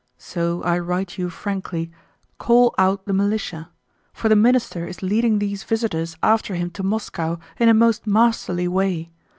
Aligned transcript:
So 0.17 0.63
I 0.63 0.79
write 0.79 1.19
you 1.19 1.29
frankly: 1.29 1.91
call 2.39 2.73
out 2.79 3.05
the 3.05 3.13
militia. 3.13 3.69
For 4.13 4.29
the 4.29 4.35
Minister 4.35 4.87
is 4.87 5.03
leading 5.03 5.37
these 5.37 5.61
visitors 5.63 6.17
after 6.23 6.55
him 6.55 6.71
to 6.71 6.81
Moscow 6.81 7.37
in 7.59 7.69
a 7.69 7.75
most 7.75 8.07
masterly 8.07 8.67
way. 8.67 9.11